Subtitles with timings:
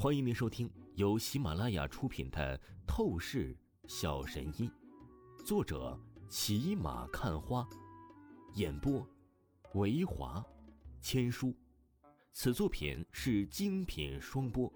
[0.00, 2.56] 欢迎您收听由喜马拉雅出品的
[2.86, 3.52] 《透视
[3.88, 4.70] 小神医》，
[5.44, 7.68] 作者骑马看花，
[8.54, 9.04] 演播
[9.74, 10.40] 维华
[11.00, 11.52] 千书。
[12.32, 14.72] 此作品是精品双播。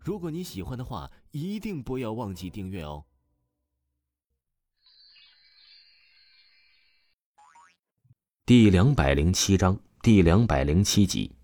[0.00, 3.04] 如果你喜欢的话，一定不要忘记订阅哦。
[8.44, 11.36] 第两百零七章，第两百零七集，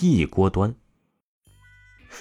[0.00, 0.72] 一锅端。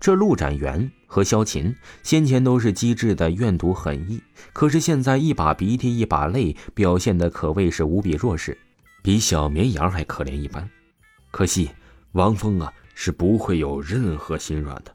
[0.00, 8.56] 这陆展元和萧琴先前都是机智的愿赌狠意，可是现在一把鼻涕一把泪，表现的可谓是无比弱势，
[9.02, 10.68] 比小绵羊还可怜一般。
[11.30, 11.70] 可惜
[12.12, 14.94] 王峰啊是不会有任何心软的。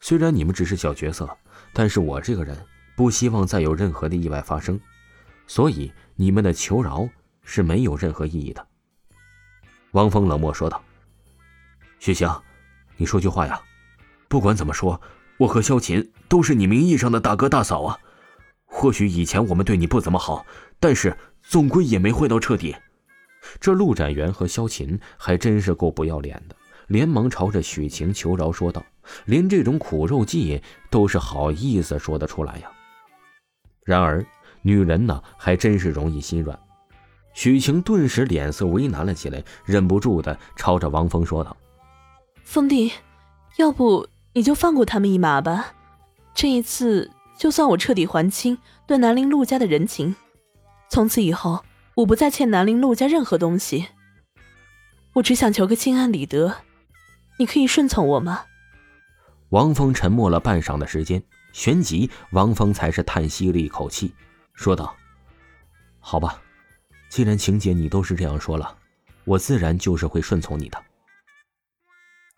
[0.00, 1.28] 虽然你们只是小角色，
[1.72, 2.56] 但是我这个人
[2.94, 4.78] 不希望再有任何的意外发生，
[5.46, 7.08] 所以你们的求饶
[7.42, 8.66] 是没有任何意义的。
[9.92, 10.82] 王峰冷漠说道
[11.98, 12.28] ：“许晴。”
[12.96, 13.60] 你说句话呀！
[14.28, 15.00] 不管怎么说，
[15.38, 17.98] 我和萧琴都是你名义上的大哥大嫂啊。
[18.64, 20.44] 或许以前我们对你不怎么好，
[20.80, 22.74] 但是总归也没坏到彻底。
[23.60, 26.56] 这陆展元和萧琴还真是够不要脸的，
[26.88, 28.84] 连忙朝着许晴求饶说道
[29.24, 32.70] ：“连这种苦肉计都是好意思说得出来呀。”
[33.84, 34.26] 然而，
[34.62, 36.58] 女人呢，还真是容易心软。
[37.34, 41.56] 许晴顿时脸色为难了起来，忍不住的朝着王峰说道。
[42.46, 42.92] 风弟，
[43.56, 45.74] 要不你就放过他们一马吧。
[46.32, 50.14] 这一次，就算我彻底还清对南陵陆家的人情，
[50.88, 51.64] 从此以后，
[51.96, 53.88] 我不再欠南陵陆家任何东西。
[55.14, 56.58] 我只想求个心安理得，
[57.38, 58.44] 你可以顺从我吗？
[59.48, 61.20] 王峰沉默了半晌的时间，
[61.52, 64.14] 旋即王峰才是叹息了一口气，
[64.54, 64.94] 说道
[65.98, 66.40] ：“好吧，
[67.08, 68.78] 既然晴姐你都是这样说了，
[69.24, 70.80] 我自然就是会顺从你的。”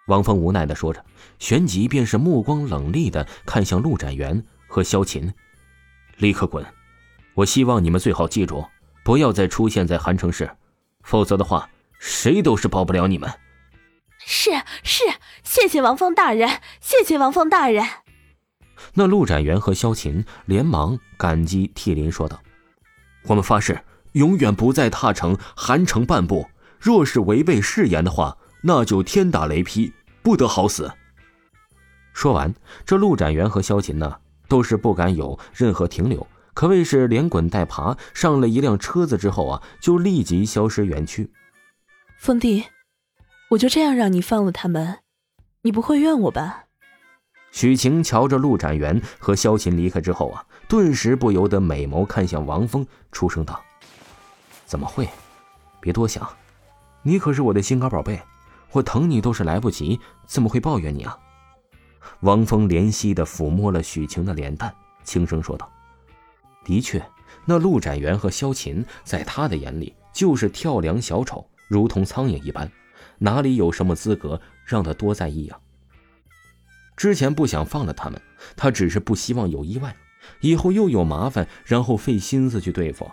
[0.08, 1.04] 王峰无奈的说着，
[1.38, 5.32] 旋即便是目光冷厉的看向陆展元和萧琴
[6.16, 6.64] ：“立刻滚！
[7.34, 8.66] 我希望你们最好记住，
[9.04, 10.50] 不要再出现在韩城市，
[11.02, 13.30] 否则的话，谁都是保不了你们。
[14.18, 14.50] ”“是
[14.82, 15.04] 是，
[15.44, 16.48] 谢谢王峰大人，
[16.80, 17.84] 谢谢王峰大人。”
[18.94, 22.40] 那陆展元和萧琴连忙感激涕零说道
[23.28, 26.48] ：“我们发誓，永远不再踏成韩城半步。
[26.80, 29.92] 若是违背誓言的话，那就天打雷劈。”
[30.28, 30.92] 不得好死。
[32.12, 41.32] 说完，这陆展元和萧琴呢，都是不敢有任何停留，可谓是连滚带爬上了一辆车子之后啊，就立即消失远去。
[42.18, 42.66] 风弟，
[43.52, 44.98] 我就这样让你放了他们，
[45.62, 46.64] 你不会怨我吧？
[47.50, 53.58] 许晴瞧着陆展元和萧琴离开之后啊，顿时不由得美眸看向王峰，出声道
[54.68, 55.08] ：“怎么会？
[55.80, 56.28] 别多想，
[57.00, 58.20] 你可是我的心肝宝贝。”
[58.72, 61.18] 我疼你都是来不及，怎么会抱怨你啊？
[62.20, 64.74] 王峰怜惜的抚摸了许晴的脸蛋，
[65.04, 65.70] 轻声说道
[66.64, 67.02] ：“的确，
[67.44, 72.70] 那陆展元和萧琴，在他的眼里就是跳梁小丑，如同苍蝇一般，
[73.18, 75.58] 哪里有什么资格让他多在意啊？
[76.96, 78.20] 之前不想放了他们，
[78.56, 79.96] 他只是不希望有意外，
[80.40, 83.10] 以后又有麻烦，然后费心思去对付。”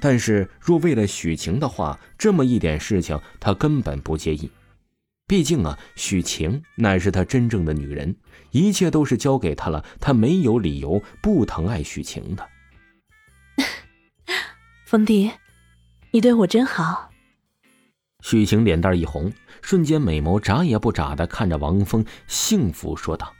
[0.00, 4.50] 但是，若为了许晴的话，这么一点事情，他根本不介意。
[5.28, 8.16] 毕竟啊，许晴乃是他真正的女人，
[8.50, 12.48] 一切都是交给他了，他没有理由不疼爱许晴的。
[14.86, 15.30] 冯迪，
[16.12, 17.10] 你对我真好。
[18.24, 19.30] 许晴脸蛋一红，
[19.60, 23.34] 瞬间美眸眨也不眨的看着王峰，幸福说道。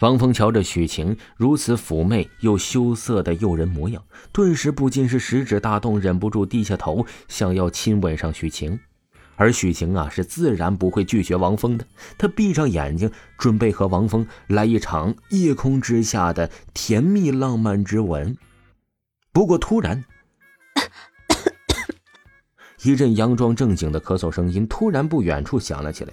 [0.00, 8.78] 王峰瞧着许晴如此妩媚又羞涩的诱人模样，顿时不禁是食指大动，忍不住低下头，想要亲吻上许晴。
[9.38, 11.86] 而许晴啊，是自然不会拒绝王峰的。
[12.18, 18.36] 她闭上眼睛，准备和王峰来一场夜空之下的甜蜜浪漫之吻。
[19.32, 20.04] 不过突然，
[22.82, 26.12] 一阵佯装正经的咳嗽声音突然不远处响了起来。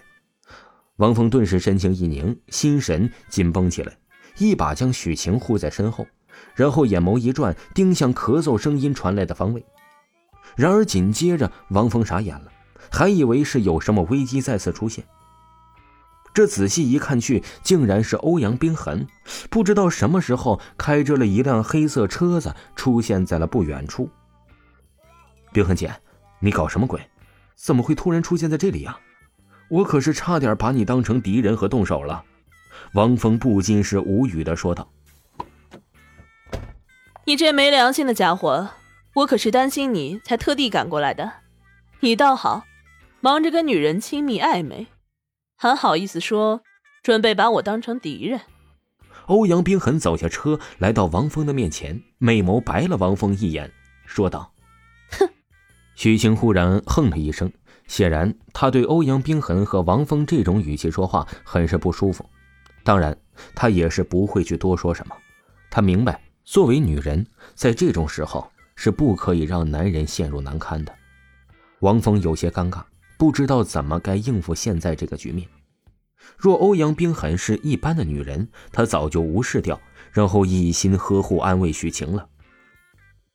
[0.98, 3.98] 王峰顿时神情一凝，心神紧绷起来，
[4.38, 6.06] 一把将许晴护在身后，
[6.54, 9.66] 然后眼眸一转，盯向咳嗽声音传来的方位。
[10.56, 12.52] 然而紧接着，王峰傻眼了，
[12.92, 15.06] 还以为是有什么危机再次出现。
[16.34, 19.08] 这仔细一看去，竟然是欧阳冰痕，
[19.50, 24.10] 不知道什么时候开着了一辆黑色车子出现在了不远处。
[25.54, 25.96] 冰痕姐，
[26.40, 27.00] 你搞什么鬼？
[27.56, 28.98] 怎么会突然出现在这里呀？
[29.70, 32.24] 我可是差点把你当成敌人和动手了，
[32.94, 34.90] 王峰不禁是无语的说道
[37.26, 38.70] ：“你这没良心的家伙，
[39.16, 41.45] 我可是担心你才特地赶过来的。
[42.06, 42.68] 你倒好，
[43.20, 44.86] 忙着跟女人亲密暧昧，
[45.58, 46.62] 还好意思说，
[47.02, 48.42] 准备把我当成敌人？
[49.26, 53.72] 欧阳冰痕走下车，来到王峰的面前，媚眸白了王峰一眼，
[54.06, 54.54] 说道
[55.18, 55.28] ：“哼。”
[55.98, 57.52] 许晴忽然哼了一声，
[57.88, 62.24] 显然他对欧阳冰痕和王峰这种语气说话很是不舒服。
[62.84, 63.18] 当然，
[63.56, 65.18] 他也是不会去多说什么。
[65.72, 67.26] 他明白，作为女人，
[67.56, 70.94] 在这种时候是不可以让男人陷入难堪的。
[71.86, 72.82] 王峰有些尴尬，
[73.16, 75.48] 不知道怎么该应付现在这个局面。
[76.36, 79.80] 若欧阳冰痕是一般的女人，他早就无视掉，
[80.12, 82.28] 然后一心呵护安慰许晴了。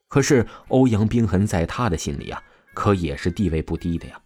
[0.08, 2.42] 可是欧阳冰痕在他的心里啊，
[2.74, 4.20] 可也是地位不低的呀。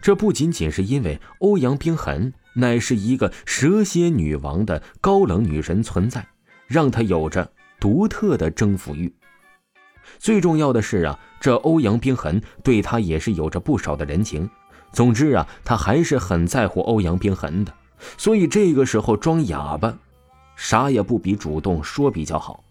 [0.00, 6.26] 这不仅仅是因为欧阳冰痕乃是一个蛇蝎女王的高冷女神存在，
[6.66, 9.14] 让他有着独特的征服欲。
[10.18, 14.48] 最重要的是啊，这欧阳冰痕对他也是有着不少的人情。
[14.92, 17.72] 总之啊，他还是很在乎欧阳冰痕的，
[18.16, 19.96] 所以这个时候装哑巴，
[20.56, 22.62] 啥也不比主动说比较好。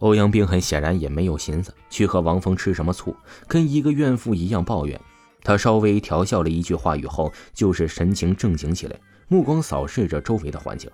[0.00, 3.16] 欧阳冰痕显然也没有心思去和王峰吃什么醋，
[3.46, 5.00] 跟一个怨妇一样抱怨。
[5.42, 8.96] 他稍微调笑了一句话语后，就是神情正经起来，
[9.28, 10.90] 目光扫视着周围的环境，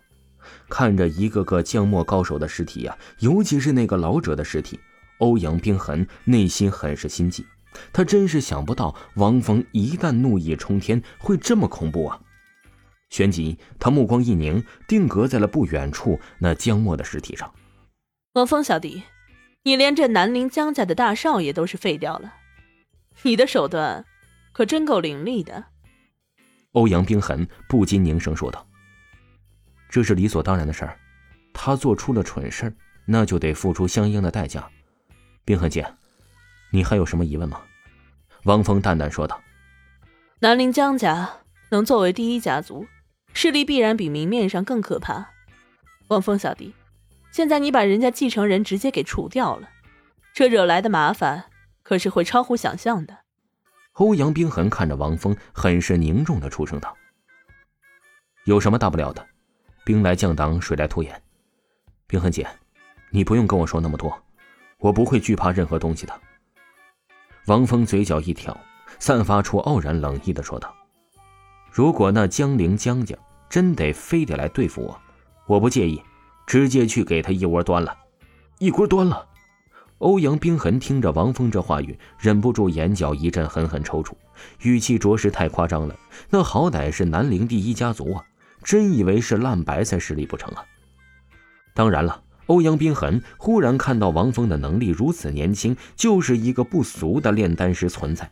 [0.68, 4.78] 看着一个个降魔高手的尸体呀，尤其是那个老者的尸体，
[5.18, 7.44] 欧阳冰痕内心很是心悸。
[7.92, 12.20] 他真是想不到，王峰一旦怒意冲天，会这么恐怖啊！
[13.10, 17.52] 旋即，他目光一凝，定格在了不远处那江墨的尸体上。
[18.34, 19.02] 王峰小弟，
[19.64, 22.34] 你连这南陵江家的大少爷都是废掉了，
[23.22, 24.04] 你的手段
[24.52, 25.64] 可真够凌厉的。
[26.72, 28.66] 欧阳冰痕不禁凝声说道
[29.90, 30.96] ：“这是理所当然的事儿，
[31.52, 32.72] 他做出了蠢事
[33.04, 34.68] 那就得付出相应的代价。”
[35.44, 35.86] 冰痕姐。
[36.70, 37.62] 你还有什么疑问吗？
[38.44, 39.40] 王峰淡淡说道
[40.40, 41.30] ：“南陵江家
[41.70, 42.86] 能作为第一家族，
[43.32, 45.30] 势力必然比明面上更可怕。
[46.08, 46.74] 王峰小弟，
[47.30, 49.70] 现在你把人家继承人直接给除掉了，
[50.34, 51.44] 这惹来的麻烦
[51.82, 53.18] 可是会超乎想象的。”
[53.94, 56.96] 欧阳冰痕看着王峰，很是凝重的出声道
[58.44, 59.24] ：“有什么大不了的？
[59.84, 61.22] 兵来将挡，水来土掩。
[62.06, 62.46] 冰痕姐，
[63.10, 64.22] 你不用跟我说那么多，
[64.78, 66.20] 我不会惧怕任何东西的。”
[67.46, 68.58] 王峰嘴角一挑，
[68.98, 70.74] 散发出傲然冷意的说道
[71.70, 73.14] ：“如果那江陵江家
[73.50, 75.00] 真得非得来对付我，
[75.46, 76.02] 我不介意，
[76.46, 77.94] 直接去给他一窝端了。
[78.58, 79.28] 一锅端了。”
[79.98, 84.12] 欧阳冰痕听着王峰这话语，忍不住眼角一阵狠狠抽搐，
[84.62, 85.96] 语气着实太夸张了。
[86.30, 88.24] 那好歹是南陵第一家族啊，
[88.62, 90.64] 真以为是烂白菜实力不成啊？
[91.74, 92.22] 当然了。
[92.46, 98.30] 欧阳冰痕忽然看到王峰的能力如此年轻，就是一个不俗的炼丹师存在。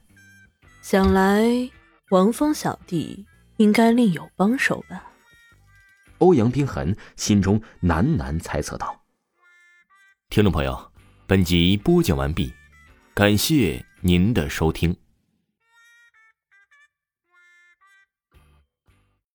[0.82, 1.70] 想来
[2.11, 3.26] 王峰小弟
[3.56, 5.05] 应该另有帮手吧？
[6.19, 9.03] 欧阳冰痕心中喃喃猜测道。
[10.29, 10.93] 听众朋友，
[11.26, 12.53] 本集播讲完毕，
[13.14, 14.97] 感谢您的收听。